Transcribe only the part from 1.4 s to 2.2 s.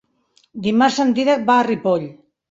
va a Ripoll.